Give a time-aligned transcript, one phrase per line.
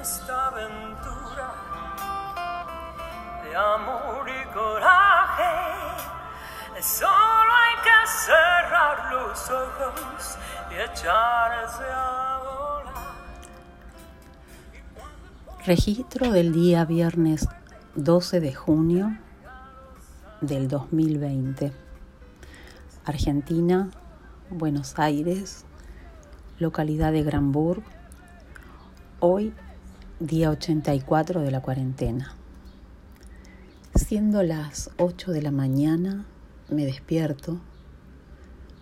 [0.00, 1.54] esta aventura
[3.42, 5.44] de amor y coraje.
[6.80, 10.38] Solo hay que cerrar los ojos
[10.70, 12.94] y echarse a volar.
[15.66, 17.48] Registro del día viernes
[17.96, 19.18] 12 de junio
[20.40, 21.72] del 2020.
[23.04, 23.90] Argentina,
[24.50, 25.64] Buenos Aires,
[26.58, 27.82] localidad de Granburg.
[29.20, 29.52] Hoy,
[30.20, 32.34] día 84 de la cuarentena.
[33.94, 36.26] Siendo las 8 de la mañana,
[36.68, 37.60] me despierto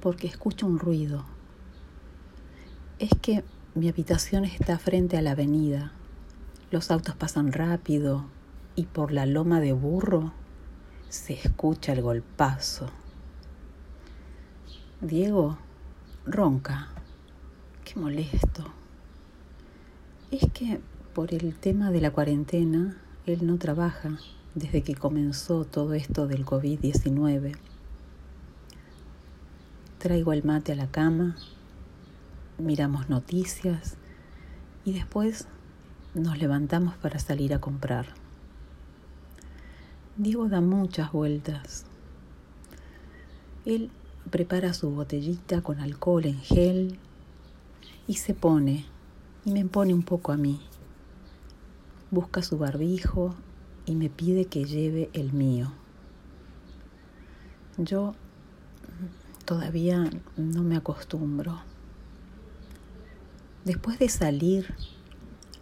[0.00, 1.24] porque escucho un ruido.
[2.98, 3.44] Es que
[3.76, 5.92] mi habitación está frente a la avenida.
[6.72, 8.24] Los autos pasan rápido
[8.74, 10.32] y por la loma de burro
[11.10, 12.90] se escucha el golpazo.
[15.00, 15.58] Diego
[16.26, 16.88] ronca.
[17.84, 18.64] Qué molesto.
[20.32, 20.80] Es que
[21.14, 22.96] por el tema de la cuarentena,
[23.26, 24.18] él no trabaja
[24.54, 27.56] desde que comenzó todo esto del COVID-19.
[29.98, 31.36] Traigo el mate a la cama,
[32.58, 33.96] miramos noticias
[34.84, 35.46] y después
[36.14, 38.06] nos levantamos para salir a comprar.
[40.16, 41.86] Diego da muchas vueltas.
[43.64, 43.90] Él
[44.30, 46.98] prepara su botellita con alcohol en gel
[48.06, 48.86] y se pone,
[49.44, 50.60] y me pone un poco a mí.
[52.10, 53.34] Busca su barbijo
[53.86, 55.72] y me pide que lleve el mío.
[57.78, 58.14] Yo
[59.44, 61.60] todavía no me acostumbro.
[63.64, 64.74] Después de salir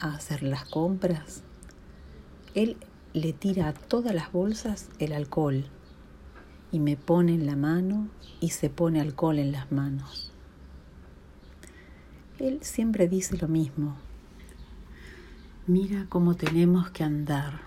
[0.00, 1.42] a hacer las compras,
[2.54, 2.76] él
[3.12, 5.64] le tira a todas las bolsas el alcohol
[6.70, 8.08] y me pone en la mano
[8.40, 10.32] y se pone alcohol en las manos.
[12.38, 13.96] Él siempre dice lo mismo.
[15.68, 17.62] Mira cómo tenemos que andar.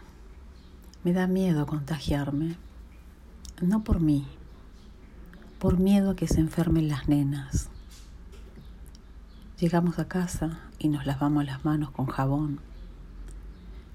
[1.04, 2.56] Me da miedo contagiarme.
[3.62, 4.26] No por mí,
[5.60, 7.70] por miedo a que se enfermen las nenas.
[9.60, 12.62] Llegamos a casa y nos lavamos las manos con jabón.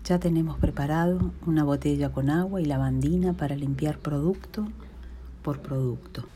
[0.05, 4.69] Ya tenemos preparado una botella con agua y lavandina para limpiar producto
[5.43, 6.29] por producto.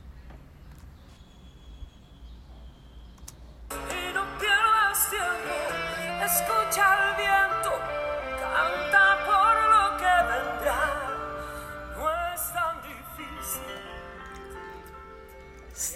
[7.21, 7.38] Y el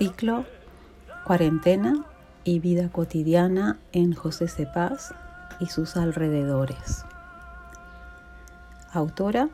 [0.02, 0.44] Ciclo
[1.24, 2.04] Cuarentena
[2.42, 5.14] y vida cotidiana en José Cepaz
[5.60, 7.04] y sus alrededores.
[8.92, 9.48] Autora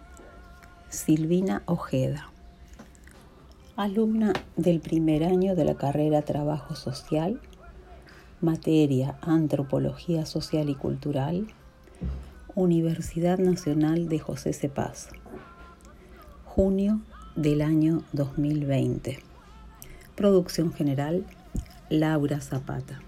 [0.88, 2.31] Silvina Ojeda.
[3.76, 7.42] Alumna del primer año de la carrera Trabajo Social,
[8.41, 11.47] materia Antropología Social y Cultural,
[12.54, 15.10] Universidad Nacional de José Cepaz.
[16.47, 17.03] Junio
[17.36, 19.28] del año 2020.
[20.19, 21.25] Producción general
[21.91, 23.01] Laura Zapata.